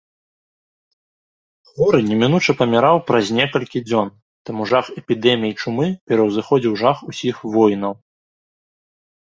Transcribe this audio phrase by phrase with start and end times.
[1.71, 4.07] Хворы немінуча паміраў праз некалькі дзён,
[4.51, 7.93] таму жах эпідэмій чумы пераўзыходзіў жах усіх войнаў.